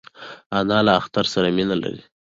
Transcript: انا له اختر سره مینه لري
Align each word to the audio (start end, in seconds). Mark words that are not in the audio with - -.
انا 0.59 0.77
له 0.85 0.91
اختر 0.99 1.25
سره 1.33 1.47
مینه 1.57 1.75
لري 1.83 2.01